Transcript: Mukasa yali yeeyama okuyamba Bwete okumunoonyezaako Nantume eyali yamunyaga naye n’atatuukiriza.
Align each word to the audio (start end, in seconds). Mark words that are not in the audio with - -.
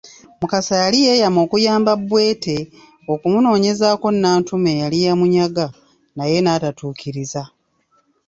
Mukasa 0.39 0.73
yali 0.83 0.97
yeeyama 1.05 1.39
okuyamba 1.45 1.91
Bwete 2.09 2.57
okumunoonyezaako 3.13 4.07
Nantume 4.13 4.69
eyali 4.75 4.97
yamunyaga 5.05 5.65
naye 6.17 6.37
n’atatuukiriza. 6.41 7.43